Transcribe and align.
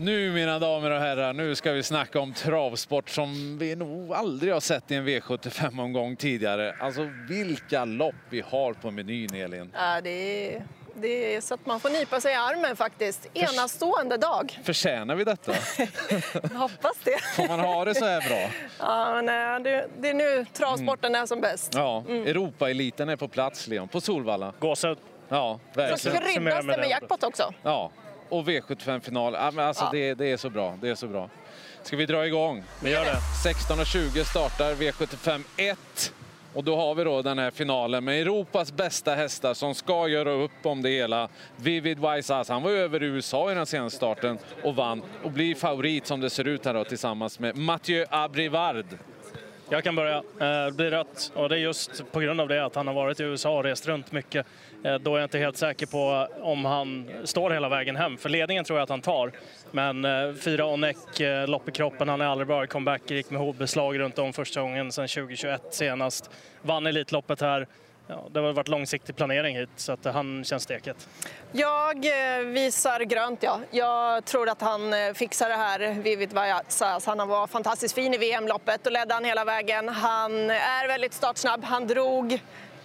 Nu 0.00 0.32
mina 0.32 0.58
damer 0.58 0.90
och 0.90 1.00
herrar, 1.00 1.32
nu 1.32 1.54
ska 1.54 1.72
vi 1.72 1.82
snacka 1.82 2.20
om 2.20 2.32
travsport 2.34 3.10
som 3.10 3.58
vi 3.58 3.76
nog 3.76 4.12
aldrig 4.14 4.52
har 4.52 4.60
sett 4.60 4.90
i 4.90 4.94
en 4.94 5.08
V75-omgång 5.08 6.16
tidigare. 6.16 6.74
Alltså 6.80 7.10
vilka 7.28 7.84
lopp 7.84 8.14
vi 8.30 8.40
har 8.40 8.72
på 8.72 8.90
menyn, 8.90 9.34
Elin. 9.34 9.70
Ja, 9.74 10.00
det 10.00 10.10
är, 10.54 10.62
det 10.94 11.34
är 11.34 11.40
så 11.40 11.54
att 11.54 11.66
man 11.66 11.80
får 11.80 11.90
nypa 11.90 12.20
sig 12.20 12.32
i 12.32 12.34
armen 12.34 12.76
faktiskt. 12.76 13.28
Enastående 13.34 14.16
dag. 14.16 14.58
Förtjänar 14.64 15.14
vi 15.14 15.24
detta? 15.24 15.52
Hoppas 16.58 16.96
det. 17.04 17.18
Får 17.36 17.48
man 17.48 17.60
ha 17.60 17.84
det 17.84 17.94
så 17.94 18.04
här 18.04 18.28
bra? 18.28 18.50
Ja, 18.78 19.22
men 19.22 19.62
det, 19.62 19.88
det 20.00 20.08
är 20.08 20.14
nu 20.14 20.46
travsporten 20.52 21.14
är 21.14 21.26
som 21.26 21.40
bäst. 21.40 21.72
Ja, 21.74 22.04
Europaeliten 22.08 23.08
är 23.08 23.16
på 23.16 23.28
plats, 23.28 23.66
Leon, 23.66 23.88
på 23.88 24.00
Solvalla. 24.00 24.52
Gåshud. 24.58 24.98
Ja, 25.28 25.60
Så 25.74 25.80
verkligen. 25.80 26.16
kryddas 26.16 26.34
Summera 26.34 26.56
det 26.60 26.66
med 26.66 26.78
med 26.78 26.90
jackpot 26.90 27.22
också. 27.22 27.52
Ja, 27.62 27.90
och 28.28 28.48
V75-final. 28.48 29.34
Ja, 29.34 29.50
men 29.50 29.66
alltså 29.66 29.84
Ja. 29.84 29.90
det, 29.92 30.14
det 30.14 30.32
är 30.32 30.36
så 30.36 30.50
bra. 30.50 30.78
Det 30.80 30.88
är 30.88 30.94
så 30.94 31.06
bra. 31.08 31.28
Ska 31.82 31.96
vi 31.96 32.06
dra 32.06 32.26
igång? 32.26 32.64
Vi 32.82 32.90
gör 32.90 33.04
det. 33.04 33.18
16.20 33.44 34.24
startar 34.24 34.74
V75 34.74 35.42
1. 35.56 36.12
Och 36.54 36.64
då 36.64 36.76
har 36.76 36.94
vi 36.94 37.04
då 37.04 37.22
den 37.22 37.38
här 37.38 37.50
finalen 37.50 38.04
med 38.04 38.20
Europas 38.22 38.72
bästa 38.72 39.14
hästar 39.14 39.54
som 39.54 39.74
ska 39.74 40.08
göra 40.08 40.30
upp 40.30 40.50
om 40.66 40.82
det 40.82 40.90
hela. 40.90 41.28
Vivid 41.56 41.98
Wise 42.00 42.44
han 42.48 42.62
var 42.62 42.70
över 42.70 43.02
i 43.02 43.06
USA 43.06 43.52
i 43.52 43.54
den 43.54 43.66
senaste 43.66 43.96
starten 43.96 44.38
och 44.62 44.76
vann 44.76 45.02
och 45.24 45.30
blir 45.30 45.54
favorit 45.54 46.06
som 46.06 46.20
det 46.20 46.30
ser 46.30 46.48
ut 46.48 46.64
här 46.64 46.74
då 46.74 46.84
tillsammans 46.84 47.38
med 47.38 47.56
Mathieu 47.56 48.06
Abrivard. 48.10 48.86
Jag 49.70 49.84
kan 49.84 49.96
börja. 49.96 50.16
Eh, 50.16 50.66
det 50.66 50.72
blir 50.76 50.90
rött 50.90 51.32
och 51.34 51.48
det 51.48 51.54
är 51.54 51.58
just 51.58 52.12
på 52.12 52.20
grund 52.20 52.40
av 52.40 52.48
det 52.48 52.64
att 52.64 52.74
han 52.74 52.86
har 52.86 52.94
varit 52.94 53.20
i 53.20 53.22
USA 53.22 53.56
och 53.56 53.64
rest 53.64 53.86
runt 53.86 54.12
mycket. 54.12 54.46
Eh, 54.84 54.94
då 54.94 55.14
är 55.14 55.18
jag 55.18 55.26
inte 55.26 55.38
helt 55.38 55.56
säker 55.56 55.86
på 55.86 56.28
om 56.40 56.64
han 56.64 57.10
står 57.24 57.50
hela 57.50 57.68
vägen 57.68 57.96
hem. 57.96 58.16
För 58.16 58.28
ledningen 58.28 58.64
tror 58.64 58.78
jag 58.78 58.82
att 58.82 58.90
han 58.90 59.00
tar. 59.00 59.32
Men 59.70 60.04
eh, 60.04 60.34
fyra 60.34 60.64
och 60.64 61.20
eh, 61.20 61.48
lopp 61.48 61.68
i 61.68 61.72
kroppen, 61.72 62.08
han 62.08 62.20
är 62.20 62.26
aldrig 62.26 62.46
bra 62.46 62.64
i 62.64 62.66
comeback. 62.66 63.10
Gick 63.10 63.30
med 63.30 63.40
hovbeslag 63.40 63.98
runt 63.98 64.18
om 64.18 64.32
första 64.32 64.60
gången 64.60 64.92
sedan 64.92 65.08
2021 65.08 65.62
senast. 65.70 66.30
Vann 66.62 66.86
Elitloppet 66.86 67.40
här. 67.40 67.66
Ja, 68.10 68.26
det 68.30 68.40
har 68.40 68.52
varit 68.52 68.68
långsiktig 68.68 69.16
planering 69.16 69.56
hit 69.56 69.68
så 69.76 69.92
att 69.92 70.04
han 70.04 70.44
känns 70.44 70.62
steket. 70.62 71.08
Jag 71.52 71.96
eh, 71.96 72.44
visar 72.44 73.00
grönt, 73.00 73.42
ja. 73.42 73.60
Jag 73.70 74.24
tror 74.24 74.48
att 74.48 74.60
han 74.60 74.92
eh, 74.92 75.12
fixar 75.12 75.48
det 75.48 75.54
här, 75.54 75.94
Vivid 75.94 76.32
Vajazas. 76.32 77.06
Han 77.06 77.28
var 77.28 77.46
fantastiskt 77.46 77.94
fin 77.94 78.14
i 78.14 78.18
VM-loppet 78.18 78.86
och 78.86 78.92
ledde 78.92 79.14
han 79.14 79.24
hela 79.24 79.44
vägen. 79.44 79.88
Han 79.88 80.50
är 80.50 80.88
väldigt 80.88 81.12
startsnabb. 81.12 81.64
Han 81.64 81.86
drog 81.86 82.40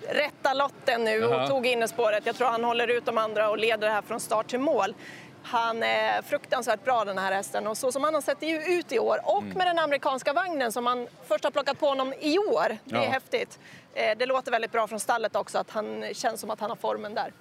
rätta 0.10 0.54
lotten 0.54 1.04
nu 1.04 1.26
och 1.26 1.34
Aha. 1.34 1.48
tog 1.48 1.68
innerspåret. 1.68 2.26
Jag 2.26 2.36
tror 2.36 2.48
han 2.48 2.64
håller 2.64 2.88
ut 2.88 3.06
de 3.06 3.18
andra 3.18 3.50
och 3.50 3.58
leder 3.58 3.88
det 3.88 3.94
här 3.94 4.02
från 4.02 4.20
start 4.20 4.48
till 4.48 4.60
mål. 4.60 4.96
Han 5.44 5.84
är 5.84 6.22
fruktansvärt 6.22 6.84
bra 6.84 7.06
den 7.06 7.18
här 7.18 7.32
hästen 7.32 7.68
och 7.68 7.78
så 7.78 7.92
som 7.92 8.04
han 8.04 8.14
har 8.14 8.22
sett 8.22 8.38
ut 8.68 8.92
i 8.92 9.00
år 9.00 9.20
och 9.24 9.44
med 9.44 9.68
den 9.68 9.80
amerikanska 9.80 10.34
vagnen 10.34 10.72
som 10.72 10.86
han 10.86 11.08
först 11.28 11.44
har 11.44 11.52
plockat 11.52 11.80
på 11.80 11.88
honom 11.88 12.14
i 12.20 12.38
år. 12.38 12.78
Det 12.86 12.96
är 12.96 13.04
Ja. 13.04 13.10
häftigt. 13.10 13.60
Eh, 13.94 14.18
Det 14.18 14.26
låter 14.26 14.52
väldigt 14.52 14.72
bra 14.72 14.88
från 14.88 15.00
stallet 15.00 15.36
också 15.36 15.58
att 15.58 15.70
han 15.70 16.04
känns 16.14 16.42
som 16.42 16.50
att 16.50 16.60
han 16.60 16.70
har 16.70 16.78
formen 16.78 17.14
där. 17.14 17.32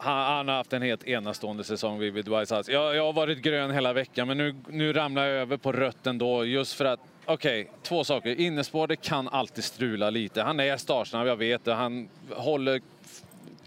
Han, 0.00 0.48
har 0.48 0.54
haft 0.54 0.72
en 0.72 0.82
helt 0.82 1.04
enastående 1.04 1.64
säsong, 1.64 1.98
Vivid 1.98 2.28
Wise. 2.28 2.62
Jag, 2.66 2.96
jag 2.96 3.04
har 3.04 3.12
varit 3.12 3.38
grön 3.38 3.70
hela 3.70 3.92
veckan, 3.92 4.28
men 4.28 4.38
nu, 4.38 4.54
nu 4.68 4.92
ramlar 4.92 5.26
jag 5.26 5.36
över 5.40 5.56
på 5.56 5.72
rött 5.72 6.06
ändå. 6.06 6.44
Just 6.44 6.72
för 6.74 6.84
att, 6.84 7.00
okej, 7.24 7.70
två 7.82 8.04
saker. 8.04 8.40
Innerspår, 8.40 8.86
det 8.86 8.96
kan 8.96 9.28
alltid 9.28 9.64
strula 9.64 10.10
lite. 10.10 10.42
Han 10.42 10.60
är 10.60 10.76
startsnabb, 10.76 11.26
jag 11.26 11.36
vet 11.36 11.64
det. 11.64 11.74
Han 11.74 12.08
håller 12.36 12.80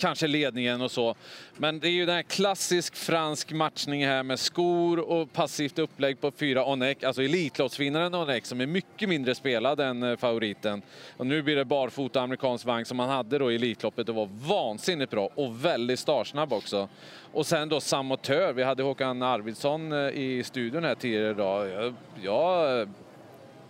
kanske 0.02 0.28
ledningen 0.28 0.82
och 0.82 0.92
så. 0.92 1.16
Men 1.58 1.80
det 1.80 1.88
är 1.88 1.92
ju 1.92 2.06
den 2.06 2.16
här 2.16 2.22
klassisk 2.22 2.96
fransk 2.96 3.52
matchning 3.52 4.06
här 4.06 4.24
med 4.24 4.40
skor 4.40 5.00
och 5.00 5.34
passivt 5.34 5.80
upplägg 5.80 6.22
på 6.22 6.32
fyra 6.32 6.66
Onek. 6.66 7.04
Alltså 7.04 7.24
Elitloppsvinnaren 7.24 8.14
Onek 8.14 8.46
som 8.46 8.62
är 8.62 8.66
mycket 8.66 9.10
mindre 9.10 9.36
spelad 9.36 9.80
än 9.80 10.04
eh, 10.04 10.18
favoriten. 10.18 10.82
Och 11.18 11.28
nu 11.28 11.42
blir 11.42 11.56
det 11.56 11.66
barfota 11.66 12.22
amerikansk 12.22 12.66
vagn 12.66 12.86
som 12.86 13.00
han 13.00 13.10
hade 13.10 13.38
då 13.38 13.52
i 13.52 13.56
Elitloppet 13.56 14.10
och 14.10 14.16
var 14.16 14.30
vansinnigt 14.48 15.12
bra 15.12 15.30
och 15.36 15.66
väldigt 15.66 16.00
startsnabb 16.00 16.54
också. 16.54 16.90
Och 17.34 17.46
sen 17.46 17.70
då 17.70 17.80
Samotör. 17.80 18.54
Vi 18.54 18.64
hade 18.64 18.84
Håkan 18.84 19.22
Arvidsson 19.22 19.92
eh, 19.92 19.98
i 19.98 20.44
studion 20.46 20.84
här 20.84 20.96
tidigare 20.96 21.30
idag. 21.30 21.70
Jag, 21.70 21.94
jag, 22.22 22.90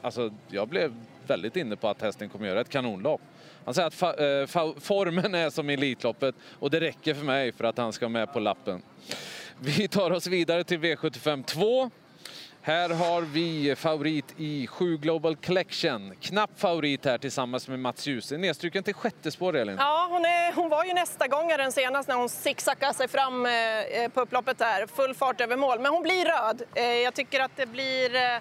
alltså, 0.02 0.32
jag 0.48 0.68
blev 0.68 0.94
väldigt 1.28 1.56
inne 1.56 1.76
på 1.76 1.88
att 1.88 2.02
hästen 2.02 2.30
kommer 2.30 2.48
göra 2.48 2.62
ett 2.62 2.70
kanonlopp. 2.70 3.22
Han 3.66 3.74
säger 3.74 3.88
att 3.88 3.94
fa, 3.94 4.14
eh, 4.14 4.48
fa, 4.48 4.74
formen 4.80 5.36
är 5.36 5.50
som 5.50 5.70
i 5.70 5.74
Elitloppet 5.74 6.36
och 6.60 6.70
det 6.70 6.80
räcker 6.80 7.14
för 7.14 7.26
mig 7.26 7.52
för 7.52 7.64
att 7.64 7.78
han 7.78 7.94
ska 7.94 8.10
med 8.10 8.34
på 8.34 8.40
lappen. 8.40 8.82
Vi 9.60 9.88
tar 9.88 10.12
oss 10.12 10.28
vidare 10.28 10.64
till 10.64 10.80
V75 10.80 11.44
2. 11.44 11.92
Här 12.64 12.90
har 12.90 13.22
vi 13.22 13.76
favorit 13.76 14.26
i 14.38 14.68
7 14.68 14.98
Global 14.98 15.36
Collection. 15.36 16.16
Knapp 16.22 16.60
favorit 16.60 17.06
här 17.06 17.18
tillsammans 17.18 17.68
med 17.68 17.80
Mats 17.80 18.08
Djuse. 18.08 18.38
Nedstruken 18.38 18.84
till 18.84 18.94
sjätte 18.94 19.32
spår, 19.32 19.56
Elin. 19.56 19.76
Ja, 19.80 20.08
hon, 20.12 20.26
är, 20.26 20.54
hon 20.54 20.70
var 20.70 20.86
ju 20.86 20.94
nästa 20.94 21.28
gångaren 21.28 21.72
senast 21.72 22.10
när 22.10 22.16
hon 22.16 22.30
zigzaggade 22.30 22.94
sig 22.94 23.08
fram 23.08 23.46
eh, 23.46 23.52
eh 23.52 24.10
på 24.14 24.22
upploppet 24.22 24.58
där. 24.58 24.88
Full 24.88 25.14
fart 25.14 25.42
över 25.42 25.56
mål. 25.56 25.80
Men 25.80 25.92
hon 25.92 26.04
blir 26.04 26.26
röd. 26.26 26.62
Eh, 26.76 26.84
jag 26.84 27.14
tycker 27.14 27.40
att 27.40 27.52
det 27.56 27.66
blir 27.66 28.16
eh, 28.16 28.40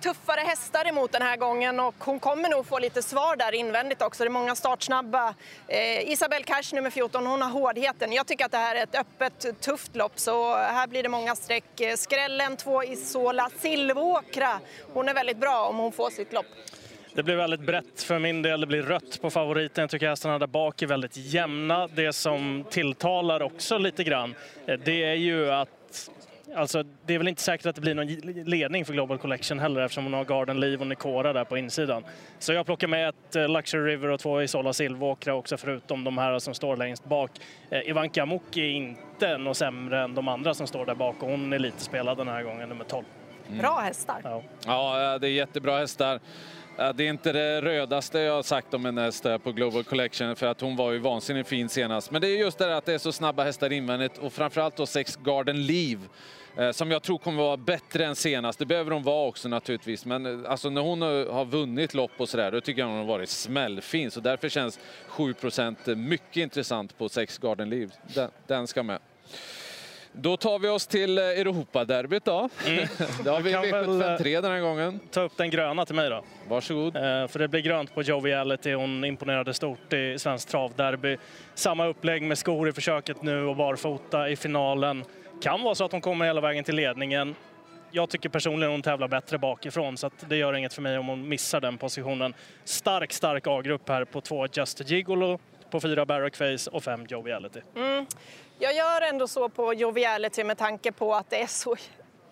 tuffare 0.00 0.40
hästar 0.40 0.88
emot 0.88 1.12
den 1.12 1.22
här 1.22 1.36
gången 1.36 1.80
och 1.80 1.94
hon 1.98 2.20
kommer 2.20 2.48
nog 2.48 2.66
få 2.66 2.78
lite 2.78 3.02
svar 3.02 3.36
där 3.36 3.54
invändigt 3.54 4.02
också. 4.02 4.24
Det 4.24 4.28
är 4.28 4.30
många 4.30 4.54
startsnabba. 4.54 5.34
Eh, 5.68 6.12
Isabelle 6.12 6.44
Cash 6.44 6.74
nummer 6.74 6.90
14, 6.90 7.26
hon 7.26 7.42
har 7.42 7.50
hårdheten. 7.50 8.12
Jag 8.12 8.26
tycker 8.26 8.44
att 8.44 8.52
det 8.52 8.58
här 8.58 8.76
är 8.76 8.82
ett 8.82 8.94
öppet, 8.94 9.60
tufft 9.60 9.96
lopp 9.96 10.18
så 10.18 10.56
här 10.56 10.86
blir 10.86 11.02
det 11.02 11.08
många 11.08 11.36
streck. 11.36 11.80
Eh, 11.80 11.96
Skrällen, 11.96 12.56
två 12.56 12.84
Isola 12.84 13.50
Silvåkra. 13.58 14.60
Hon 14.92 15.08
är 15.08 15.14
väldigt 15.14 15.38
bra 15.38 15.66
om 15.68 15.76
hon 15.76 15.92
får 15.92 16.10
sitt 16.10 16.32
lopp. 16.32 16.46
Det 17.14 17.22
blir 17.22 17.36
väldigt 17.36 17.60
brett 17.60 18.02
för 18.02 18.18
min 18.18 18.42
del. 18.42 18.60
Det 18.60 18.66
blir 18.66 18.82
rött 18.82 19.20
på 19.20 19.30
favoriten. 19.30 19.82
Jag 19.82 19.90
tycker 19.90 20.08
hästarna 20.08 20.38
där 20.38 20.46
bak 20.46 20.82
är 20.82 20.86
väldigt 20.86 21.16
jämna. 21.16 21.86
Det 21.86 22.12
som 22.12 22.64
tilltalar 22.70 23.42
också 23.42 23.78
lite 23.78 24.04
grann, 24.04 24.34
eh, 24.66 24.78
det 24.84 25.04
är 25.04 25.14
ju 25.14 25.52
att 25.52 26.10
Alltså, 26.54 26.84
det 27.06 27.14
är 27.14 27.18
väl 27.18 27.28
inte 27.28 27.42
säkert 27.42 27.66
att 27.66 27.74
det 27.74 27.80
blir 27.80 27.94
någon 27.94 28.06
ledning 28.44 28.84
för 28.84 28.92
Global 28.92 29.18
Collection 29.18 29.58
heller 29.58 29.80
eftersom 29.80 30.04
hon 30.04 30.12
har 30.12 30.24
Garden 30.24 30.60
Leave 30.60 30.76
och 30.76 30.86
Nicora 30.86 31.32
där 31.32 31.44
på 31.44 31.58
insidan. 31.58 32.04
Så 32.38 32.52
jag 32.52 32.66
plockar 32.66 32.88
med 32.88 33.08
ett 33.08 33.36
eh, 33.36 33.48
Luxury 33.48 33.92
River 33.92 34.08
och 34.08 34.20
två 34.20 34.42
Isola 34.42 34.72
Silvåkra 34.72 35.34
också 35.34 35.56
förutom 35.56 36.04
de 36.04 36.18
här 36.18 36.38
som 36.38 36.54
står 36.54 36.76
längst 36.76 37.04
bak. 37.04 37.30
Eh, 37.70 37.88
Ivanka 37.88 38.22
Amokki 38.22 38.60
är 38.60 38.70
inte 38.70 39.38
något 39.38 39.56
sämre 39.56 40.00
än 40.00 40.14
de 40.14 40.28
andra 40.28 40.54
som 40.54 40.66
står 40.66 40.86
där 40.86 40.94
bak 40.94 41.22
och 41.22 41.30
hon 41.30 41.52
är 41.52 41.58
lite 41.58 41.80
spelad 41.80 42.18
den 42.18 42.28
här 42.28 42.42
gången, 42.42 42.68
nummer 42.68 42.84
12. 42.84 43.04
Bra 43.60 43.78
hästar. 43.78 44.20
Ja. 44.24 44.42
Ja, 44.66 45.18
det 45.18 45.28
är 45.28 45.32
jättebra 45.32 45.78
hästar. 45.78 46.20
Det 46.94 47.04
är 47.04 47.08
inte 47.08 47.32
det 47.32 47.62
rödaste 47.62 48.18
jag 48.18 48.34
har 48.34 48.42
sagt 48.42 48.74
om 48.74 48.86
en 48.86 48.98
häst 48.98 49.26
på 49.42 49.52
Global 49.52 49.84
Collection 49.84 50.36
för 50.36 50.46
att 50.46 50.60
hon 50.60 50.76
var 50.76 50.92
ju 50.92 50.98
vansinnigt 50.98 51.48
fin 51.48 51.68
senast. 51.68 52.10
Men 52.10 52.20
det 52.20 52.28
är 52.28 52.38
just 52.38 52.58
det 52.58 52.76
att 52.76 52.84
det 52.86 52.94
är 52.94 52.98
så 52.98 53.12
snabba 53.12 53.44
hästar 53.44 53.72
invändigt 53.72 54.18
och 54.18 54.32
framförallt 54.32 54.76
då 54.76 54.86
sex 54.86 55.16
Garden 55.16 55.66
Leave 55.66 56.00
eh, 56.02 56.08
som 56.72 56.90
jag 56.90 57.02
tror 57.02 57.18
kommer 57.18 57.42
vara 57.42 57.56
bättre 57.56 58.04
än 58.04 58.16
senast. 58.16 58.58
Det 58.58 58.66
behöver 58.66 58.90
hon 58.90 59.02
vara 59.02 59.28
också 59.28 59.48
naturligtvis. 59.48 60.04
Men 60.04 60.44
eh, 60.44 60.50
alltså 60.50 60.70
när 60.70 60.80
hon 60.80 61.02
har 61.02 61.40
har 61.40 61.44
vunnit 61.44 61.94
lopp 61.94 62.10
och 62.16 62.28
sådär, 62.28 62.50
då 62.50 62.60
tycker 62.60 62.80
jag 62.82 62.88
hon 62.88 62.98
har 62.98 63.04
varit 63.04 63.28
smällfin. 63.28 64.10
Så 64.10 64.20
därför 64.20 64.48
känns 64.48 64.80
7% 65.08 65.94
mycket 65.94 66.36
intressant 66.36 66.98
på 66.98 67.08
sex 67.08 67.38
Garden 67.38 67.70
Leave. 67.70 67.92
Den, 68.14 68.30
den 68.46 68.66
ska 68.66 68.82
med. 68.82 68.98
Då 70.12 70.36
tar 70.36 70.58
vi 70.58 70.68
oss 70.68 70.86
till 70.86 71.18
eh, 71.18 71.24
Europaderbyt 71.24 72.24
då. 72.24 72.48
det 73.24 73.30
har 73.30 73.40
vi 73.40 73.52
kan 73.52 73.62
väl, 73.62 73.84
V753 73.84 74.42
den 74.42 74.52
här 74.52 74.60
gången. 74.60 75.00
Ta 75.10 75.20
upp 75.20 75.36
den 75.36 75.50
gröna 75.50 75.86
till 75.86 75.94
mig 75.94 76.10
då. 76.10 76.24
Varsågod. 76.48 76.96
Eh, 76.96 77.02
För 77.02 77.38
det 77.38 77.48
blir 77.48 77.60
grönt 77.60 77.94
på 77.94 78.02
Joviality. 78.02 78.72
Hon 78.72 79.04
imponerade 79.04 79.54
stort 79.54 79.92
i 79.92 80.18
Svensk 80.18 80.48
Travderby. 80.48 81.16
Samma 81.54 81.86
upplägg 81.86 82.22
med 82.22 82.38
skor 82.38 82.68
i 82.68 82.72
försöket 82.72 83.22
nu 83.22 83.44
och 83.44 83.56
barfota 83.56 84.28
i 84.28 84.36
finalen. 84.36 85.04
Kan 85.40 85.62
vara 85.62 85.74
så 85.74 85.84
att 85.84 85.92
hon 85.92 86.00
kommer 86.00 86.24
hela 86.24 86.40
vägen 86.40 86.64
till 86.64 86.76
ledningen. 86.76 87.34
Jag 87.90 88.10
tycker 88.10 88.28
personligen 88.28 88.72
hon 88.72 88.82
tävlar 88.82 89.08
bättre 89.08 89.38
bakifrån 89.38 89.96
så 89.96 90.06
att 90.06 90.24
det 90.28 90.36
gör 90.36 90.54
inget 90.54 90.72
för 90.72 90.82
mig 90.82 90.98
om 90.98 91.08
hon 91.08 91.28
missar 91.28 91.60
den 91.60 91.78
positionen. 91.78 92.34
Stark, 92.64 93.12
stark 93.12 93.46
A-grupp 93.46 93.88
här 93.88 94.04
på 94.04 94.20
två 94.20 94.46
Just 94.52 94.90
Gigolo, 94.90 95.38
på 95.70 95.80
fyra 95.80 96.06
Barrack 96.06 96.36
Face 96.36 96.70
och 96.70 96.82
fem 96.82 97.06
Joviality. 97.08 97.60
Mm. 97.76 98.06
Jag 98.58 98.74
gör 98.74 99.00
ändå 99.00 99.28
så 99.28 99.48
på 99.48 99.74
Joviality 99.74 100.44
med 100.44 100.58
tanke 100.58 100.92
på 100.92 101.14
att 101.14 101.30
det 101.30 101.42
är 101.42 101.46
så 101.46 101.76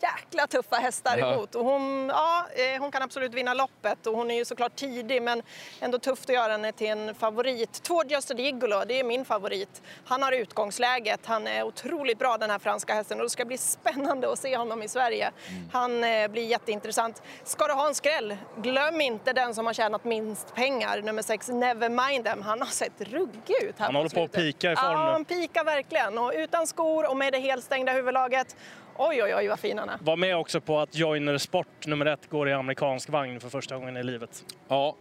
jäkla 0.02 0.46
tuffa 0.46 0.76
hästar 0.76 1.18
Ja. 1.18 1.32
emot. 1.34 1.54
Och 1.54 1.64
hon, 1.64 2.08
ja, 2.08 2.46
eh, 2.54 2.80
hon 2.80 2.90
kan 2.90 3.02
absolut 3.02 3.34
vinna 3.34 3.54
loppet 3.54 4.06
och 4.06 4.16
hon 4.16 4.30
är 4.30 4.34
ju 4.34 4.44
såklart 4.44 4.76
tidig 4.76 5.22
men 5.22 5.42
ändå 5.80 5.98
tufft 5.98 6.28
att 6.30 6.34
göra 6.34 6.52
henne 6.52 6.72
till 6.72 6.86
en 6.90 7.14
favorit. 7.14 7.82
Två 7.82 8.02
Just 8.04 8.38
Gigolo, 8.38 8.82
det 8.86 9.00
är 9.00 9.04
min 9.04 9.24
favorit. 9.24 9.82
Han 10.04 10.22
har 10.22 10.32
utgångsläget, 10.32 11.20
han 11.26 11.46
är 11.46 11.62
otroligt 11.62 12.18
bra 12.18 12.38
den 12.38 12.50
här 12.50 12.58
franska 12.58 12.94
hästen 12.94 13.18
och 13.18 13.24
det 13.24 13.30
ska 13.30 13.44
bli 13.44 13.58
spännande 13.58 14.32
att 14.32 14.38
se 14.38 14.56
honom 14.56 14.82
i 14.82 14.88
Sverige. 14.88 15.30
Han 15.72 16.04
eh, 16.04 16.28
blir 16.28 16.44
jätteintressant. 16.46 17.22
Ska 17.44 17.66
du 17.66 17.72
ha 17.72 17.88
en 17.88 17.94
skräll, 17.94 18.36
glöm 18.56 19.00
inte 19.00 19.32
den 19.32 19.54
som 19.54 19.66
har 19.66 19.72
tjänat 19.72 20.04
minst 20.04 20.54
pengar, 20.54 21.02
nummer 21.02 21.22
sex 21.22 21.48
Nevermind 21.48 22.24
Them. 22.24 22.42
Han 22.42 22.60
har 22.60 22.66
sett 22.68 23.00
ruggig 23.00 23.56
ut 23.62 23.78
här 23.78 23.86
Han 23.86 23.94
håller 23.94 24.08
på 24.10 24.22
att 24.24 24.32
pika 24.32 24.72
i 24.72 24.76
form 24.76 24.92
Ja, 24.92 25.04
nu. 25.04 25.10
han 25.12 25.24
pikar 25.24 25.64
verkligen 25.64 26.18
och 26.18 26.32
utan 26.34 26.66
skor 26.66 27.10
och 27.10 27.16
med 27.16 27.32
det 27.32 27.38
helstängda 27.38 27.92
huvudlaget. 27.92 28.56
Oj, 29.00 29.22
oj, 29.22 29.34
oj 29.34 29.48
vad 29.48 29.60
fin 29.60 29.78
han 29.78 29.88
är. 29.88 29.98
Var 30.00 30.16
med 30.16 30.36
också 30.36 30.60
på 30.60 30.80
att 30.80 30.96
Joiner 30.96 31.38
Sport 31.38 31.86
nummer 31.86 32.06
ett 32.06 32.30
går 32.30 32.48
i 32.48 32.52
amerikansk 32.52 33.08
vagn 33.08 33.40
för 33.40 33.48
första 33.48 33.76
gången 33.76 33.96
i 33.96 34.02
livet. 34.02 34.44
Ja, 34.68 34.96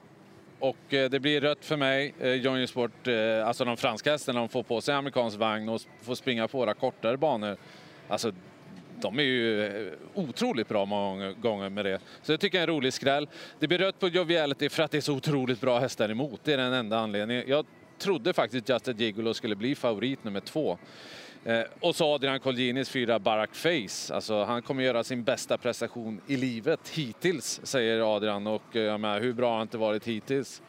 och 0.60 0.94
eh, 0.94 1.10
det 1.10 1.20
blir 1.20 1.42
rött 1.42 1.66
för 1.66 1.78
mig. 1.78 2.14
Eh, 2.20 2.34
Johnny 2.34 2.68
Sport, 2.68 3.08
eh, 3.08 3.48
alltså 3.48 3.66
de 3.66 3.78
franska 3.78 4.12
hästarna, 4.12 4.40
de 4.40 4.50
får 4.50 4.64
på 4.64 4.82
sig 4.82 4.96
amerikansk 4.96 5.38
vagn 5.38 5.70
och 5.70 5.82
får 6.02 6.16
springa 6.16 6.48
på 6.48 6.58
våra 6.58 6.74
kortare 6.74 7.18
banor. 7.18 7.58
Alltså, 8.08 8.32
de 9.02 9.20
är 9.20 9.24
ju 9.24 9.92
otroligt 10.14 10.68
bra 10.68 10.86
många 10.86 11.32
gånger 11.32 11.70
med 11.70 11.86
det. 11.86 12.00
Så 12.22 12.32
jag 12.32 12.40
tycker 12.40 12.58
det 12.58 12.62
är 12.62 12.68
en 12.68 12.76
rolig 12.76 12.94
skräll. 12.94 13.30
Det 13.60 13.68
blir 13.68 13.78
rött 13.78 14.00
på 14.00 14.08
Joviality 14.08 14.70
för 14.70 14.84
att 14.84 14.92
det 14.92 14.98
är 14.98 15.02
så 15.02 15.14
otroligt 15.14 15.62
bra 15.62 15.80
hästar 15.80 16.10
emot. 16.10 16.40
Det 16.44 16.54
är 16.54 16.58
den 16.58 16.74
enda 16.74 16.98
anledningen. 16.98 17.44
Jag 17.48 17.66
trodde 17.98 18.34
faktiskt 18.34 18.70
Just 18.70 18.88
Gigolo 18.88 19.34
skulle 19.34 19.56
bli 19.56 19.76
favorit 19.76 20.24
nummer 20.24 20.40
två. 20.40 20.78
Eh, 21.48 21.64
och 21.80 21.96
så 21.96 22.14
Adrian 22.14 22.40
Colginis 22.40 22.90
fyra 22.90 23.20
Barack 23.20 23.56
Face. 23.56 24.16
Alltså, 24.16 24.44
han 24.44 24.62
kommer 24.62 24.84
göra 24.84 25.04
sin 25.04 25.24
bästa 25.24 25.58
prestation 25.58 26.22
i 26.28 26.38
livet 26.38 26.90
hittills, 26.90 27.60
säger 27.64 28.16
Adrian. 28.16 28.48
Och 28.48 28.76
eh, 28.76 28.82
jag 28.82 29.00
menar, 29.00 29.20
hur 29.20 29.34
bra 29.34 29.50
har 29.50 29.58
han 29.58 29.62
inte 29.62 29.78
varit 29.78 30.08
hittills? 30.08 30.62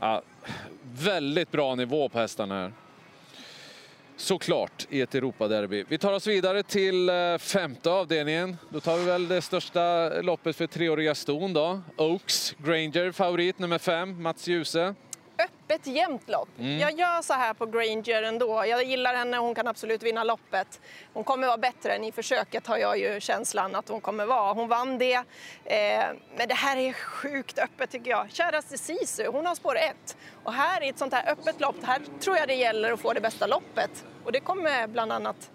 Ja, 0.00 0.22
väldigt 0.92 1.50
bra 1.50 1.74
nivå 1.74 2.08
på 2.08 2.18
hästarna 2.18 2.54
här. 2.54 2.72
Såklart 4.16 4.86
i 4.90 5.00
ett 5.00 5.14
Europaderby. 5.14 5.84
Vi 5.88 5.98
tar 5.98 6.12
oss 6.12 6.26
vidare 6.26 6.62
till 6.62 7.08
eh, 7.08 7.38
femte 7.38 7.90
avdelningen. 7.90 8.56
Då 8.70 8.80
tar 8.80 8.96
vi 8.96 9.04
väl 9.04 9.28
det 9.28 9.42
största 9.42 10.08
loppet 10.22 10.56
för 10.56 10.66
treåriga 10.66 11.14
ston 11.14 11.52
då. 11.52 11.80
Oaks 11.96 12.54
Granger, 12.58 13.12
favorit 13.12 13.58
nummer 13.58 13.78
fem, 13.78 14.22
Mats 14.22 14.48
Djuse. 14.48 14.94
Öppet 15.70 15.86
jämnt 15.86 16.28
lopp. 16.28 16.48
Mm. 16.58 16.78
Jag 16.78 16.92
gör 16.98 17.22
så 17.22 17.32
här 17.32 17.54
på 17.54 17.66
Granger 17.66 18.22
ändå. 18.22 18.64
Jag 18.66 18.84
gillar 18.84 19.14
henne, 19.14 19.36
hon 19.36 19.54
kan 19.54 19.66
absolut 19.68 20.02
vinna 20.02 20.24
loppet. 20.24 20.80
Hon 21.12 21.24
kommer 21.24 21.46
vara 21.46 21.56
bättre 21.56 21.92
än 21.94 22.04
i 22.04 22.12
försöket 22.12 22.66
har 22.66 22.76
jag 22.76 22.98
ju 22.98 23.20
känslan 23.20 23.74
att 23.74 23.88
hon 23.88 24.00
kommer 24.00 24.26
vara. 24.26 24.52
Hon 24.52 24.68
vann 24.68 24.98
det. 24.98 25.14
Eh, 25.14 26.04
men 26.36 26.48
det 26.48 26.54
här 26.54 26.76
är 26.76 26.92
sjukt 26.92 27.58
öppet 27.58 27.90
tycker 27.90 28.10
jag. 28.10 28.30
Käraste 28.30 28.78
Sisu, 28.78 29.26
hon 29.26 29.46
har 29.46 29.54
spår 29.54 29.76
ett. 29.76 30.16
Och 30.44 30.52
här 30.52 30.82
i 30.84 30.88
ett 30.88 30.98
sånt 30.98 31.12
här 31.12 31.32
öppet 31.32 31.60
lopp, 31.60 31.76
här 31.82 32.00
tror 32.20 32.36
jag 32.36 32.48
det 32.48 32.54
gäller 32.54 32.92
att 32.92 33.00
få 33.00 33.12
det 33.12 33.20
bästa 33.20 33.46
loppet. 33.46 34.04
Och 34.24 34.32
det 34.32 34.40
kommer 34.40 34.86
bland 34.86 35.12
annat 35.12 35.50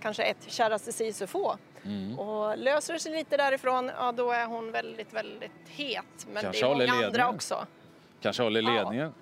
kanske 0.00 0.22
ett 0.22 0.44
Käraste 0.46 0.92
Sisu 0.92 1.26
få. 1.26 1.56
Mm. 1.84 2.18
Och 2.18 2.58
löser 2.58 2.94
det 2.94 3.00
sig 3.00 3.12
lite 3.12 3.36
därifrån, 3.36 3.90
ja 3.98 4.12
då 4.12 4.30
är 4.30 4.46
hon 4.46 4.72
väldigt, 4.72 5.12
väldigt 5.12 5.52
het. 5.68 6.26
Men 6.32 6.42
Kanske 6.42 6.66
det 6.66 6.84
är 6.84 6.88
många 6.88 7.06
andra 7.06 7.28
också. 7.28 7.66
Kanske 8.20 8.42
håller 8.42 8.62
Ja. 8.62 8.70
ledningen. 8.70 9.06
Eh, 9.06 9.12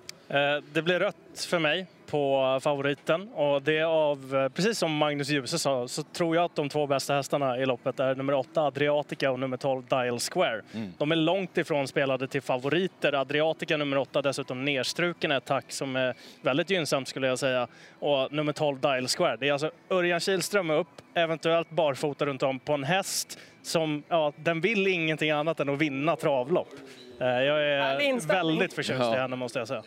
Det 0.73 0.81
blir 0.81 0.99
rött 0.99 1.45
för 1.49 1.59
mig 1.59 1.87
på 2.07 2.59
favoriten 2.61 3.29
och 3.33 3.61
det 3.61 3.81
av, 3.81 4.35
eh, 4.35 4.49
precis 4.49 4.77
som 4.77 4.97
Magnus 4.97 5.29
Djuse 5.29 5.59
sa, 5.59 5.87
så 5.87 6.03
tror 6.03 6.35
jag 6.35 6.45
att 6.45 6.55
de 6.55 6.69
två 6.69 6.87
bästa 6.87 7.13
hästarna 7.13 7.57
i 7.57 7.65
loppet 7.65 7.99
är 7.99 8.15
nummer 8.15 8.33
8 8.33 8.61
Adriatica 8.61 9.31
och 9.31 9.39
nummer 9.39 9.57
12 9.57 9.83
Dial 9.85 10.19
Square. 10.19 10.61
De 10.97 11.11
är 11.11 11.15
långt 11.15 11.57
ifrån 11.57 11.87
spelade 11.87 12.27
till 12.27 12.41
favoriter. 12.41 13.13
Adriatica 13.13 13.77
nummer 13.77 13.97
8 13.97 14.21
dessutom 14.21 14.65
nerstruken 14.65 15.31
ett 15.31 15.45
tack 15.45 15.71
som 15.71 15.95
är 15.95 16.15
väldigt 16.41 16.69
gynnsamt 16.69 17.07
skulle 17.07 17.27
jag 17.27 17.39
säga. 17.39 17.67
Och 17.99 18.31
nummer 18.33 18.53
12 18.53 18.79
Dial 18.79 19.07
Square. 19.07 19.37
Det 19.37 19.47
är 19.47 19.53
alltså 19.53 19.71
Örjan 19.89 20.19
Kihlström 20.19 20.69
upp, 20.69 21.01
eventuellt 21.13 21.69
barfota 21.69 22.25
runt 22.25 22.43
om 22.43 22.59
på 22.59 22.73
en 22.73 22.83
häst 22.83 23.39
som, 23.61 24.03
ja, 24.07 24.33
den 24.35 24.61
vill 24.61 24.87
ingenting 24.87 25.31
annat 25.31 25.59
än 25.59 25.69
att 25.69 25.79
vinna 25.79 26.15
travlopp. 26.15 26.69
Eh, 27.19 27.27
Jag 27.27 27.63
är 27.63 28.27
väldigt 28.27 28.73
förtjust 28.73 28.99
i 29.01 29.17
henne 29.17 29.35
måste 29.35 29.59
jag 29.59 29.67
säga. 29.67 29.83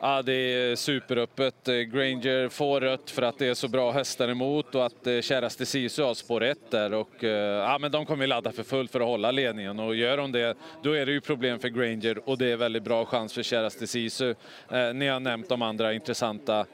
Ja, 0.00 0.22
det 0.22 0.32
är 0.32 0.76
superöppet. 0.76 1.68
Eh, 1.68 1.74
Granger 1.74 2.48
får 2.48 2.80
rött 2.80 3.10
för 3.10 3.22
att 3.22 3.38
det 3.38 3.46
är 3.46 3.54
så 3.54 3.68
bra 3.68 3.90
hästar 3.90 4.28
emot 4.28 4.74
och 4.74 4.86
att 4.86 5.06
eh, 5.06 5.20
käraste 5.20 5.66
Sisu 5.66 6.02
har 6.02 6.14
spår 6.14 6.42
ett 6.42 6.70
där. 6.70 6.94
Och, 6.94 7.22
ja, 7.22 7.78
men 7.80 7.92
de 7.92 8.06
kommer 8.06 8.24
ju 8.24 8.28
ladda 8.28 8.52
för 8.52 8.62
fullt 8.62 8.92
för 8.92 9.00
att 9.00 9.06
hålla 9.06 9.30
ledningen 9.30 9.80
och 9.80 9.94
gör 9.96 10.16
de 10.16 10.32
det, 10.32 10.56
då 10.82 10.92
är 10.92 11.06
det 11.06 11.12
ju 11.12 11.20
problem 11.20 11.58
för 11.58 11.68
Granger 11.68 12.28
och 12.28 12.38
det 12.38 12.46
är 12.52 12.56
väldigt 12.56 12.82
bra 12.82 13.04
chans 13.04 13.32
för 13.32 13.42
käraste 13.42 13.86
Sisu. 13.86 14.34
Eh, 14.70 14.94
ni 14.94 15.06
har 15.08 15.20
nämnt 15.20 15.48
de 15.48 15.62
andra 15.62 15.92
intressanta. 15.92 16.66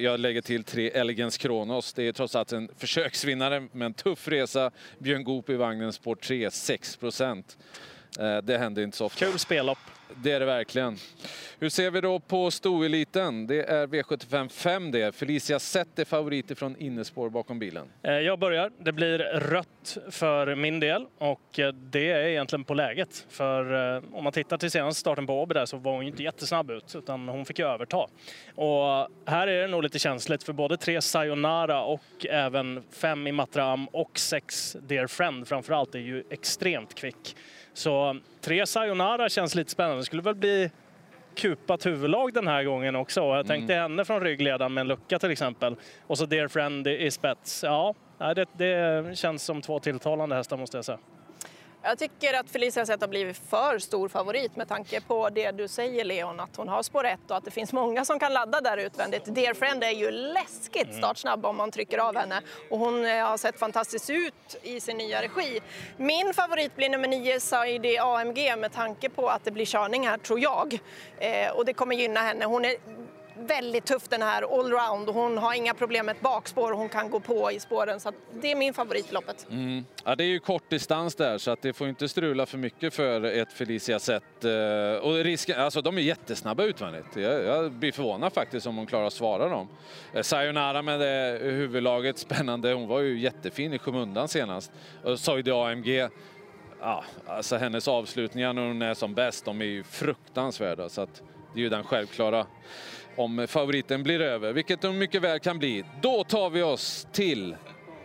Jag 0.00 0.20
lägger 0.20 0.42
till 0.42 0.64
tre 0.64 0.90
Elegance 0.90 1.38
Kronos. 1.38 1.92
Det 1.92 2.08
är 2.08 2.12
trots 2.12 2.36
allt 2.36 2.52
en 2.52 2.68
försöksvinnare 2.78 3.60
med 3.72 3.86
en 3.86 3.94
tuff 3.94 4.28
resa. 4.28 4.70
Björn 4.98 5.24
Goop 5.24 5.50
i 5.50 5.54
vagnen, 5.54 5.92
spår 5.92 6.14
3, 6.14 6.50
6 6.50 6.96
procent. 6.96 7.58
Eh, 8.20 8.36
det 8.36 8.58
händer 8.58 8.82
inte 8.82 8.96
så 8.96 9.06
ofta. 9.06 9.26
Kul 9.26 9.38
spellopp. 9.38 9.78
Det 10.16 10.32
är 10.32 10.40
det 10.40 10.46
verkligen. 10.46 10.96
Hur 11.58 11.68
ser 11.68 11.90
vi 11.90 12.00
då 12.00 12.18
på 12.18 12.50
stoeliten? 12.50 13.46
Det 13.46 13.62
är 13.62 13.86
V75 13.86 14.48
5 14.48 14.90
det. 14.90 15.16
Felicia 15.16 15.58
Zet 15.58 15.98
är 15.98 16.04
favorit 16.04 16.58
från 16.58 16.76
innespår 16.76 17.30
bakom 17.30 17.58
bilen. 17.58 17.86
Eh, 18.02 18.12
Jag 18.12 18.38
börjar. 18.38 18.70
Det 18.78 18.92
blir 18.92 19.18
rött 19.18 19.98
för 20.10 20.54
min 20.54 20.80
del 20.80 21.06
och 21.18 21.58
eh, 21.58 21.72
det 21.72 22.10
är 22.10 22.26
egentligen 22.26 22.64
på 22.64 22.74
läget. 22.74 23.26
För 23.28 23.72
om 24.16 24.24
man 24.24 24.32
tittar 24.32 24.58
till 24.58 24.70
senaste 24.70 25.00
starten 25.00 25.26
på 25.26 25.42
Åby 25.42 25.54
där 25.54 25.66
så 25.66 25.76
var 25.76 25.92
hon 25.92 26.02
inte 26.06 26.22
jättesnabb 26.22 26.70
ut 26.70 26.94
utan 26.96 27.28
hon 27.28 27.44
fick 27.44 27.58
ju 27.58 27.66
överta. 27.66 28.06
Och 28.54 29.08
här 29.26 29.46
är 29.46 29.60
det 29.62 29.68
nog 29.68 29.82
lite 29.82 29.98
känsligt 29.98 30.42
för 30.42 30.52
både 30.52 30.76
tre 30.76 31.00
Sayonara 31.00 31.82
och 31.84 32.26
även 32.30 32.82
fem 32.90 33.26
i 33.26 33.32
Matram 33.32 33.86
och 33.88 34.18
sex 34.18 34.76
Dear 34.80 35.06
Friend 35.06 35.48
framförallt 35.48 35.94
är 35.94 35.98
ju 35.98 36.24
extremt 36.30 36.94
kvick. 36.94 37.36
Så 37.74 38.16
tre 38.40 38.66
Sayonara 38.66 39.28
känns 39.28 39.54
lite 39.54 39.70
spännande. 39.70 40.00
Det 40.00 40.04
skulle 40.04 40.22
väl 40.22 40.34
bli 40.34 40.70
kupat 41.34 41.86
huvudlag 41.86 42.34
den 42.34 42.46
här 42.46 42.64
gången 42.64 42.96
också. 42.96 43.20
Jag 43.20 43.46
tänkte 43.46 43.74
henne 43.74 44.04
från 44.04 44.20
ryggledaren 44.20 44.74
med 44.74 44.80
en 44.80 44.88
lucka 44.88 45.18
till 45.18 45.30
exempel. 45.30 45.76
Och 46.06 46.18
så 46.18 46.26
Dear 46.26 46.48
Friend 46.48 46.86
i 46.86 47.10
spets. 47.10 47.62
Ja, 47.62 47.94
det, 48.18 48.48
det 48.52 49.18
känns 49.18 49.42
som 49.42 49.62
två 49.62 49.78
tilltalande 49.78 50.36
hästar 50.36 50.56
måste 50.56 50.76
jag 50.78 50.84
säga. 50.84 50.98
Jag 51.86 51.98
tycker 51.98 52.34
att 52.34 52.50
Felicia 52.50 52.86
Zet 52.86 53.00
har 53.00 53.08
blivit 53.08 53.36
för 53.36 53.78
stor 53.78 54.08
favorit 54.08 54.56
med 54.56 54.68
tanke 54.68 55.00
på 55.00 55.28
det 55.28 55.50
du 55.50 55.68
säger 55.68 56.04
Leon, 56.04 56.40
att 56.40 56.56
hon 56.56 56.68
har 56.68 56.82
spår 56.82 57.04
ett 57.04 57.30
och 57.30 57.36
att 57.36 57.44
det 57.44 57.50
finns 57.50 57.72
många 57.72 58.04
som 58.04 58.18
kan 58.18 58.32
ladda 58.32 58.60
där 58.60 58.76
utvändigt. 58.76 59.34
Dear 59.34 59.54
Friend 59.54 59.84
är 59.84 59.90
ju 59.90 60.10
läskigt 60.10 60.94
startsnabb 60.94 61.46
om 61.46 61.56
man 61.56 61.70
trycker 61.70 61.98
av 61.98 62.16
henne 62.16 62.40
och 62.70 62.78
hon 62.78 63.06
eh, 63.06 63.26
har 63.26 63.36
sett 63.36 63.58
fantastiskt 63.58 64.10
ut 64.10 64.56
i 64.62 64.80
sin 64.80 64.96
nya 64.96 65.22
regi. 65.22 65.60
Min 65.96 66.34
favorit 66.34 66.76
blir 66.76 66.88
nummer 66.88 67.08
9 67.08 67.40
Saidi 67.40 67.98
AMG 67.98 68.56
med 68.58 68.72
tanke 68.72 69.08
på 69.08 69.28
att 69.28 69.44
det 69.44 69.50
blir 69.50 69.66
körning 69.66 70.06
här 70.06 70.18
tror 70.18 70.40
jag 70.40 70.78
eh, 71.18 71.50
och 71.50 71.64
det 71.64 71.74
kommer 71.74 71.96
gynna 71.96 72.20
henne. 72.20 72.44
Hon 72.44 72.64
är 72.64 72.76
väldigt 73.38 73.84
tuff 73.84 74.08
den 74.08 74.22
här 74.22 74.42
allround 74.42 75.08
hon 75.08 75.38
har 75.38 75.54
inga 75.54 75.74
problem 75.74 76.06
med 76.06 76.16
ett 76.16 76.22
bakspår 76.22 76.72
och 76.72 76.78
hon 76.78 76.88
kan 76.88 77.10
gå 77.10 77.20
på 77.20 77.52
i 77.52 77.60
spåren 77.60 78.00
så 78.00 78.08
att 78.08 78.14
det 78.32 78.52
är 78.52 78.56
min 78.56 78.74
favorit 78.74 79.10
i 79.10 79.14
loppet. 79.14 79.46
Mm. 79.50 79.84
Ja, 80.04 80.16
det 80.16 80.24
är 80.24 80.28
ju 80.28 80.38
kort 80.38 80.70
distans 80.70 81.14
där 81.14 81.38
så 81.38 81.50
att 81.50 81.62
det 81.62 81.72
får 81.72 81.88
inte 81.88 82.08
strula 82.08 82.46
för 82.46 82.58
mycket 82.58 82.94
för 82.94 83.24
ett 83.24 83.52
Felicia 83.52 83.98
Zet. 83.98 84.44
Eh, 84.44 85.02
och 85.02 85.14
risken, 85.14 85.60
alltså 85.60 85.82
de 85.82 85.98
är 85.98 86.02
jättesnabba 86.02 86.64
utvändigt. 86.64 87.16
Jag, 87.16 87.44
jag 87.44 87.72
blir 87.72 87.92
förvånad 87.92 88.32
faktiskt 88.32 88.66
om 88.66 88.76
hon 88.76 88.86
klarar 88.86 89.06
att 89.06 89.12
svara 89.12 89.48
dem. 89.48 89.68
Eh, 90.12 90.22
Sayonara 90.22 90.82
med 90.82 91.00
det 91.00 91.38
huvudlaget, 91.42 92.18
spännande. 92.18 92.72
Hon 92.72 92.88
var 92.88 93.00
ju 93.00 93.18
jättefin 93.18 93.72
i 93.72 93.78
skymundan 93.78 94.28
senast. 94.28 94.72
Och 95.02 95.20
Soide 95.20 95.48
AMG, 95.48 96.08
ja, 96.80 97.04
alltså 97.26 97.56
hennes 97.56 97.88
avslutningar 97.88 98.52
när 98.52 98.66
hon 98.66 98.82
är 98.82 98.94
som 98.94 99.14
bäst, 99.14 99.44
de 99.44 99.60
är 99.60 99.64
ju 99.64 99.82
fruktansvärda. 99.82 100.88
Så 100.88 101.00
att 101.00 101.22
det 101.54 101.60
är 101.60 101.62
ju 101.62 101.68
den 101.68 101.84
självklara 101.84 102.46
om 103.16 103.46
favoriten 103.48 104.02
blir 104.02 104.20
över, 104.20 104.52
vilket 104.52 104.80
de 104.80 104.98
mycket 104.98 105.22
väl 105.22 105.38
kan 105.38 105.58
bli. 105.58 105.84
Då 106.02 106.24
tar 106.24 106.50
vi 106.50 106.62
oss 106.62 107.06
till 107.12 107.56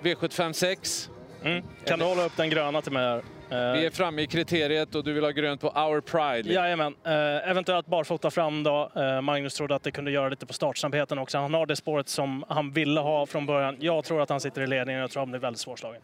V75 0.04 0.54
6. 0.54 1.10
Mm. 1.44 1.64
Kan 1.86 2.00
du 2.00 2.06
hålla 2.06 2.26
upp 2.26 2.38
den 2.38 2.50
gröna 2.50 2.82
till 2.82 2.92
mig 2.92 3.04
här? 3.04 3.18
Eh, 3.18 3.72
Vi 3.80 3.86
är 3.86 3.90
framme 3.90 4.22
i 4.22 4.28
kriteriet 4.28 4.96
och 4.96 5.04
du 5.04 5.14
vill 5.14 5.24
ha 5.24 5.32
grönt 5.32 5.62
på 5.62 5.68
Our 5.68 6.02
Pride. 6.02 6.54
Jajamän. 6.54 6.96
Eh, 7.06 7.50
eventuellt 7.50 7.88
barfota 7.88 8.32
fram 8.32 8.64
då. 8.64 8.92
Eh, 8.96 9.22
Magnus 9.22 9.54
trodde 9.54 9.76
att 9.76 9.84
det 9.84 9.92
kunde 9.92 10.12
göra 10.12 10.30
lite 10.30 10.46
på 10.46 10.54
startsnabbheten 10.54 11.20
också. 11.20 11.38
Han 11.38 11.54
har 11.54 11.66
det 11.66 11.76
spåret 11.76 12.10
som 12.10 12.44
han 12.50 12.72
ville 12.72 13.00
ha 13.00 13.26
från 13.26 13.46
början. 13.46 13.78
Jag 13.80 14.04
tror 14.04 14.22
att 14.22 14.30
han 14.30 14.40
sitter 14.40 14.62
i 14.62 14.68
ledningen 14.68 15.02
och 15.02 15.04
jag 15.04 15.12
tror 15.12 15.22
att 15.22 15.28
han 15.28 15.32
blir 15.32 15.40
väldigt 15.42 15.60
svårslagen. 15.60 16.02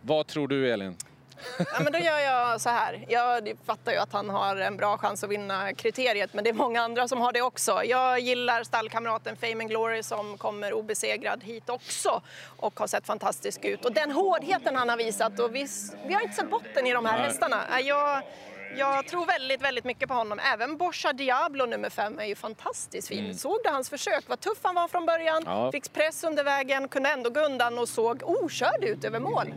Vad 0.00 0.26
tror 0.26 0.48
du 0.48 0.72
Elin? 0.72 0.96
Ja, 1.58 1.80
men 1.80 1.92
då 1.92 1.98
gör 1.98 2.18
jag 2.18 2.60
så 2.60 2.70
här. 2.70 3.04
Jag 3.08 3.52
fattar 3.66 3.92
ju 3.92 3.98
att 3.98 4.12
han 4.12 4.30
har 4.30 4.56
en 4.56 4.76
bra 4.76 4.98
chans 4.98 5.24
att 5.24 5.30
vinna 5.30 5.74
kriteriet, 5.74 6.34
men 6.34 6.44
det 6.44 6.50
är 6.50 6.54
många 6.54 6.82
andra 6.82 7.08
som 7.08 7.20
har 7.20 7.32
det 7.32 7.42
också. 7.42 7.84
Jag 7.84 8.20
gillar 8.20 8.64
stallkamraten 8.64 9.36
Fame 9.36 9.64
and 9.64 9.68
Glory 9.68 10.02
som 10.02 10.38
kommer 10.38 10.72
obesegrad 10.72 11.44
hit 11.44 11.68
också 11.70 12.22
och 12.56 12.80
har 12.80 12.86
sett 12.86 13.06
fantastisk 13.06 13.64
ut. 13.64 13.84
Och 13.84 13.92
den 13.92 14.10
hårdheten 14.10 14.76
han 14.76 14.88
har 14.88 14.96
visat, 14.96 15.40
och 15.40 15.54
vi, 15.54 15.66
vi 16.06 16.14
har 16.14 16.20
inte 16.20 16.34
sett 16.34 16.50
botten 16.50 16.86
i 16.86 16.92
de 16.92 17.06
här 17.06 17.18
hästarna. 17.18 17.80
Jag, 17.80 18.22
jag 18.76 19.06
tror 19.06 19.26
väldigt, 19.26 19.62
väldigt 19.62 19.84
mycket 19.84 20.08
på 20.08 20.14
honom. 20.14 20.38
Även 20.52 20.76
Borsa 20.76 21.12
Diablo 21.12 21.66
nummer 21.66 21.90
fem 21.90 22.18
är 22.18 22.24
ju 22.24 22.34
fantastiskt 22.34 23.08
fin. 23.08 23.24
Mm. 23.24 23.34
Såg 23.34 23.58
du 23.64 23.70
hans 23.70 23.90
försök? 23.90 24.24
Vad 24.26 24.40
tuff 24.40 24.58
han 24.62 24.74
var 24.74 24.88
från 24.88 25.06
början. 25.06 25.42
Ja. 25.46 25.72
Fick 25.72 25.92
press 25.92 26.24
under 26.24 26.44
vägen, 26.44 26.88
kunde 26.88 27.08
ändå 27.08 27.30
gå 27.30 27.40
undan 27.40 27.78
och 27.78 27.88
såg 27.88 28.22
okörd 28.24 28.84
ut 28.84 29.04
över 29.04 29.20
mål. 29.20 29.54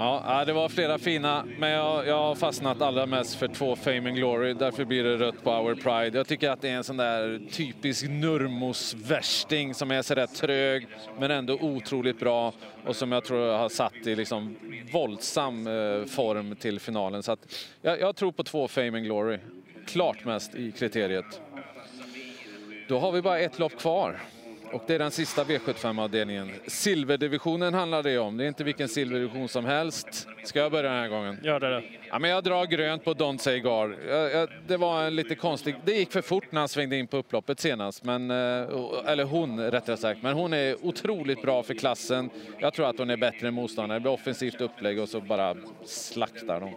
Ja, 0.00 0.44
det 0.46 0.52
var 0.52 0.68
flera 0.68 0.98
fina, 0.98 1.44
men 1.58 1.70
jag, 1.70 2.06
jag 2.06 2.18
har 2.18 2.34
fastnat 2.34 2.82
allra 2.82 3.06
mest 3.06 3.34
för 3.34 3.48
två 3.48 3.76
Fame 3.76 4.08
and 4.08 4.16
Glory. 4.16 4.54
Därför 4.54 4.84
blir 4.84 5.04
det 5.04 5.16
rött 5.16 5.44
på 5.44 5.50
Our 5.50 5.74
Pride. 5.74 6.18
Jag 6.18 6.26
tycker 6.26 6.50
att 6.50 6.60
det 6.60 6.68
är 6.68 6.76
en 6.76 6.84
sån 6.84 6.96
där 6.96 7.40
typisk 7.50 8.04
Nurmos-värsting 8.04 9.74
som 9.74 9.90
är 9.90 10.02
sådär 10.02 10.26
trög, 10.26 10.86
men 11.18 11.30
ändå 11.30 11.54
otroligt 11.54 12.20
bra 12.20 12.52
och 12.86 12.96
som 12.96 13.12
jag 13.12 13.24
tror 13.24 13.52
har 13.52 13.68
satt 13.68 14.06
i 14.06 14.16
liksom 14.16 14.56
våldsam 14.92 15.66
eh, 15.66 16.04
form 16.04 16.56
till 16.56 16.80
finalen. 16.80 17.22
Så 17.22 17.36
jag, 17.82 18.00
jag 18.00 18.16
tror 18.16 18.32
på 18.32 18.44
två 18.44 18.68
Fame 18.68 18.98
and 18.98 19.04
Glory. 19.04 19.38
Klart 19.86 20.24
mest 20.24 20.54
i 20.54 20.72
kriteriet. 20.72 21.40
Då 22.88 22.98
har 22.98 23.12
vi 23.12 23.22
bara 23.22 23.38
ett 23.38 23.58
lopp 23.58 23.78
kvar. 23.78 24.20
Och 24.72 24.82
det 24.86 24.94
är 24.94 24.98
den 24.98 25.10
sista 25.10 25.44
V75-avdelningen. 25.44 26.50
Silverdivisionen 26.66 27.74
handlar 27.74 28.02
det 28.02 28.18
om. 28.18 28.36
Det 28.36 28.44
är 28.44 28.48
inte 28.48 28.64
vilken 28.64 28.88
silverdivision 28.88 29.48
som 29.48 29.64
helst. 29.64 30.28
Ska 30.44 30.58
jag 30.58 30.72
börja 30.72 30.90
den 30.90 31.00
här 31.00 31.08
gången? 31.08 31.40
Gör 31.42 31.60
det. 31.60 31.82
Ja, 32.10 32.18
men 32.18 32.30
jag 32.30 32.44
drar 32.44 32.66
grönt 32.66 33.04
på 33.04 33.14
Don't 33.14 33.38
Say 33.38 33.60
Gar. 33.60 33.96
Det 34.68 34.76
var 34.76 35.02
en 35.02 35.16
lite 35.16 35.34
konstig... 35.34 35.76
Det 35.84 35.92
gick 35.92 36.12
för 36.12 36.22
fort 36.22 36.52
när 36.52 36.60
han 36.60 36.68
svängde 36.68 36.96
in 36.96 37.06
på 37.06 37.16
upploppet 37.16 37.60
senast. 37.60 38.04
Men, 38.04 38.30
eh, 38.30 38.36
eller 39.06 39.24
hon 39.24 39.60
rättare 39.70 39.96
sagt. 39.96 40.22
Men 40.22 40.34
hon 40.34 40.52
är 40.52 40.86
otroligt 40.86 41.42
bra 41.42 41.62
för 41.62 41.74
klassen. 41.74 42.30
Jag 42.58 42.74
tror 42.74 42.86
att 42.90 42.98
hon 42.98 43.10
är 43.10 43.16
bättre 43.16 43.48
än 43.48 43.54
motståndare. 43.54 43.98
Det 43.98 44.02
blir 44.02 44.12
offensivt 44.12 44.60
upplägg 44.60 45.00
och 45.00 45.08
så 45.08 45.20
bara 45.20 45.56
slaktar 45.84 46.60
de. 46.60 46.74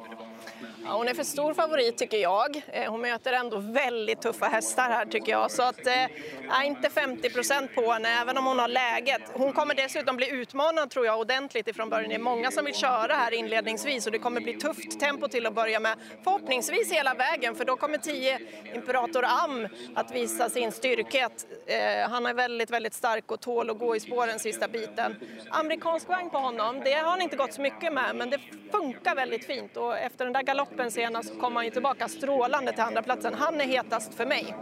Ja, 0.85 0.93
hon 0.93 1.07
är 1.07 1.13
för 1.13 1.23
stor 1.23 1.53
favorit 1.53 1.97
tycker 1.97 2.17
jag. 2.17 2.61
Eh, 2.67 2.91
hon 2.91 3.01
möter 3.01 3.33
ändå 3.33 3.57
väldigt 3.57 4.21
tuffa 4.21 4.45
hästar 4.45 4.89
här 4.89 5.05
tycker 5.05 5.31
jag. 5.31 5.51
Så 5.51 5.63
att, 5.63 5.88
eh, 5.88 6.65
inte 6.65 6.89
50 6.89 7.29
procent 7.29 7.75
på 7.75 7.91
henne, 7.91 8.09
även 8.21 8.38
om 8.38 8.45
hon 8.45 8.59
har 8.59 8.67
läget. 8.67 9.21
Hon 9.33 9.53
kommer 9.53 9.75
dessutom 9.75 10.17
bli 10.17 10.29
utmanad 10.31 10.89
tror 10.89 11.05
jag 11.05 11.19
ordentligt 11.19 11.67
ifrån 11.67 11.89
början. 11.89 12.09
Det 12.09 12.15
är 12.15 12.19
många 12.19 12.51
som 12.51 12.65
vill 12.65 12.75
köra 12.75 13.13
här 13.13 13.33
inledningsvis 13.33 14.05
och 14.05 14.11
det 14.11 14.19
kommer 14.19 14.41
bli 14.41 14.53
tufft 14.53 15.00
tempo 15.00 15.27
till 15.27 15.45
att 15.45 15.53
börja 15.53 15.79
med. 15.79 15.97
Förhoppningsvis 16.23 16.91
hela 16.91 17.13
vägen, 17.13 17.55
för 17.55 17.65
då 17.65 17.75
kommer 17.75 17.97
10 17.97 18.39
Imperator 18.75 19.25
Am 19.25 19.67
att 19.95 20.15
visa 20.15 20.50
sin 20.50 20.71
styrkhet. 20.71 21.47
Eh, 21.65 22.09
han 22.09 22.25
är 22.25 22.33
väldigt, 22.33 22.69
väldigt 22.69 22.93
stark 22.93 23.31
och 23.31 23.39
tål 23.39 23.69
att 23.69 23.79
gå 23.79 23.95
i 23.95 24.00
spåren 24.00 24.39
sista 24.39 24.67
biten. 24.67 25.15
Amerikansk 25.50 26.07
vagn 26.07 26.29
på 26.29 26.38
honom, 26.38 26.81
det 26.85 26.93
har 26.93 27.09
han 27.09 27.21
inte 27.21 27.35
gått 27.35 27.53
så 27.53 27.61
mycket 27.61 27.93
med, 27.93 28.15
men 28.15 28.29
det 28.29 28.39
funkar 28.71 29.15
väldigt 29.15 29.45
fint 29.45 29.77
och 29.77 29.97
efter 29.97 30.25
den 30.25 30.33
där 30.33 30.43
galoppen 30.43 30.70
loppen 30.71 30.91
senast 30.91 31.33
så 31.33 31.39
kom 31.39 31.55
han 31.55 31.65
ju 31.65 31.71
tillbaka 31.71 32.07
strålande 32.07 32.71
till 32.71 32.81
andra 32.81 33.01
platsen. 33.01 33.33
Han 33.33 33.61
är 33.61 33.65
hetast 33.65 34.13
för 34.13 34.25
mig. 34.25 34.55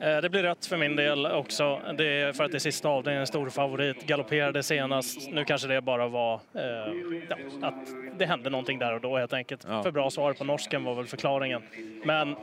Eh, 0.00 0.16
det 0.16 0.30
blir 0.30 0.42
rätt 0.42 0.66
för 0.66 0.76
min 0.76 0.96
del 0.96 1.26
också. 1.26 1.80
Det 1.98 2.20
är 2.20 2.32
för 2.32 2.44
att 2.44 2.50
det 2.50 2.56
är 2.56 2.58
sista 2.58 2.88
avdelningen, 2.88 3.20
en 3.20 3.26
stor 3.26 3.50
favorit. 3.50 4.06
Galopperade 4.06 4.62
senast. 4.62 5.30
Nu 5.30 5.44
kanske 5.44 5.68
det 5.68 5.80
bara 5.80 6.08
var 6.08 6.34
eh, 6.34 6.62
ja, 7.28 7.36
att 7.62 7.74
det 8.18 8.26
hände 8.26 8.50
någonting 8.50 8.78
där 8.78 8.94
och 8.94 9.00
då 9.00 9.16
helt 9.16 9.32
enkelt. 9.32 9.66
Ja. 9.68 9.82
För 9.82 9.90
bra 9.90 10.10
svar 10.10 10.32
på 10.32 10.44
norsken 10.44 10.84
var 10.84 10.94
väl 10.94 11.06
förklaringen. 11.06 11.62
Men 12.04 12.30
eh, 12.30 12.36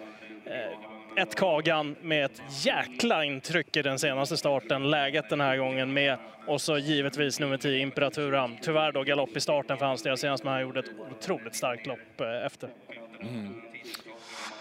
ett 1.17 1.35
Kagan 1.35 1.95
med 2.01 2.25
ett 2.25 2.41
jäkla 2.65 3.25
intryck 3.25 3.77
i 3.77 3.81
den 3.81 3.99
senaste 3.99 4.37
starten. 4.37 4.89
Läget 4.89 5.29
den 5.29 5.41
här 5.41 5.57
gången 5.57 5.93
med 5.93 6.17
och 6.47 6.61
så 6.61 6.77
givetvis 6.77 7.39
nummer 7.39 7.57
10 7.57 7.77
Imperaturam. 7.79 8.57
Tyvärr 8.61 8.91
då 8.91 9.03
galopp 9.03 9.37
i 9.37 9.39
starten 9.39 9.77
för 9.77 9.85
hans 9.85 10.03
del 10.03 10.17
senast, 10.17 10.43
men 10.43 10.53
han 10.53 10.61
gjorde 10.61 10.79
ett 10.79 10.91
otroligt 11.11 11.55
starkt 11.55 11.87
lopp 11.87 12.21
eh, 12.21 12.45
efter. 12.45 12.69
Mm. 13.21 13.61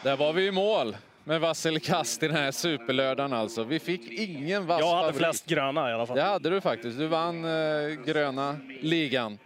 Där 0.02 0.16
var 0.16 0.32
vi 0.32 0.46
i 0.46 0.50
mål 0.52 0.96
med 1.24 1.40
Vassel 1.40 1.80
Kast 1.80 2.22
i 2.22 2.26
den 2.26 2.36
här 2.36 2.50
superlördagen 2.50 3.32
alltså. 3.32 3.64
Vi 3.64 3.78
fick 3.78 4.10
ingen 4.10 4.66
vass 4.66 4.80
Jag 4.80 4.86
hade 4.86 5.00
favorit. 5.00 5.16
flest 5.16 5.46
gröna 5.46 5.90
i 5.90 5.92
alla 5.92 6.06
fall. 6.06 6.16
Det 6.16 6.22
hade 6.22 6.50
du 6.50 6.60
faktiskt. 6.60 6.98
Du 6.98 7.06
vann 7.06 7.44
eh, 7.44 7.50
gröna 8.06 8.56
ligan. 8.80 9.38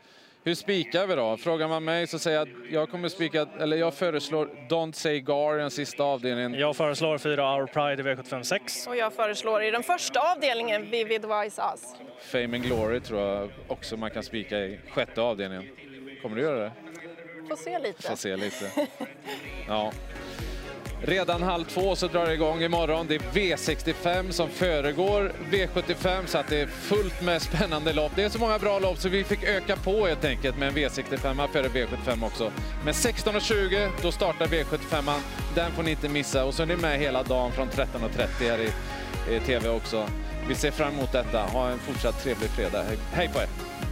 Hur 0.47 0.55
spikar 0.55 1.07
vi 1.07 1.15
då? 1.15 1.37
Frågar 1.37 1.69
man 1.69 1.85
mig 1.85 2.07
så 2.07 2.19
säger 2.19 2.39
jag 2.39 2.49
att 2.49 2.71
jag 2.71 2.91
kommer 2.91 3.09
spika, 3.09 3.47
eller 3.61 3.77
jag 3.77 3.95
föreslår 3.95 4.49
Don't 4.69 4.93
Say 4.93 5.21
Gar 5.21 5.59
i 5.59 5.61
den 5.61 5.71
sista 5.71 6.05
avdelningen. 6.05 6.55
Jag 6.55 6.77
föreslår 6.77 7.19
fyra 7.19 7.57
Our 7.57 7.67
Pride 7.67 8.11
i 8.11 8.15
V756. 8.15 8.89
Och 8.89 8.97
jag 8.97 9.13
föreslår 9.13 9.63
i 9.63 9.71
den 9.71 9.83
första 9.83 10.21
avdelningen 10.33 10.91
Vivid 10.91 11.23
Wise 11.23 11.63
Us. 11.73 11.95
Fame 12.21 12.45
and 12.45 12.63
Glory 12.65 13.01
tror 13.01 13.21
jag 13.21 13.51
också 13.69 13.97
man 13.97 14.11
kan 14.11 14.23
spika 14.23 14.59
i 14.59 14.79
sjätte 14.91 15.21
avdelningen. 15.21 15.65
Kommer 16.23 16.37
du 16.37 16.43
göra 16.43 16.59
det? 16.65 16.73
Får 17.49 17.57
se 17.57 17.79
lite. 17.79 18.03
Får 18.03 18.17
se 18.17 18.37
lite. 18.37 18.71
Ja. 19.69 19.93
Redan 21.07 21.43
halv 21.43 21.65
två 21.65 21.97
så 21.97 22.07
drar 22.09 22.27
det 22.27 22.35
igång 22.35 22.63
imorgon. 22.63 23.07
Det 23.09 23.15
är 23.15 23.19
V65 23.19 24.31
som 24.31 24.49
föregår 24.49 25.33
V75 25.51 26.27
så 26.27 26.39
att 26.39 26.49
det 26.49 26.61
är 26.61 26.67
fullt 26.67 27.23
med 27.23 27.43
spännande 27.43 27.93
lopp. 27.93 28.13
Det 28.17 28.23
är 28.23 28.29
så 28.29 28.39
många 28.39 28.59
bra 28.59 28.79
lopp 28.79 28.99
så 28.99 29.09
vi 29.09 29.25
fick 29.25 29.45
öka 29.45 29.77
på 29.77 30.07
helt 30.07 30.25
enkelt 30.25 30.59
med 30.59 30.69
en 30.69 30.75
V65 30.75 31.49
före 31.49 31.69
V75 31.69 32.27
också. 32.27 32.53
Men 32.85 32.95
16.20 32.95 33.89
då 34.03 34.13
startar 34.13 34.47
V75. 34.47 35.21
Den 35.55 35.73
får 35.73 35.83
ni 35.83 35.91
inte 35.91 36.09
missa 36.09 36.45
och 36.45 36.55
så 36.55 36.63
är 36.63 36.67
ni 36.67 36.77
med 36.77 36.99
hela 36.99 37.23
dagen 37.23 37.53
från 37.53 37.69
13.30 37.69 38.27
här 38.41 38.59
i, 38.59 39.37
i 39.37 39.41
TV 39.41 39.69
också. 39.69 40.07
Vi 40.49 40.55
ser 40.55 40.71
fram 40.71 40.95
emot 40.95 41.13
detta. 41.13 41.43
Ha 41.43 41.69
en 41.69 41.79
fortsatt 41.79 42.23
trevlig 42.23 42.51
fredag. 42.51 42.85
Hej 43.13 43.29
på 43.29 43.39
er! 43.39 43.84